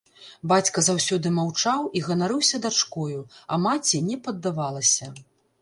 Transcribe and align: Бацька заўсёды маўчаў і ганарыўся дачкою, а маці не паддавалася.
Бацька 0.51 0.83
заўсёды 0.87 1.27
маўчаў 1.39 1.83
і 1.99 2.01
ганарыўся 2.07 2.63
дачкою, 2.65 3.21
а 3.53 3.63
маці 3.67 4.05
не 4.11 4.21
паддавалася. 4.27 5.13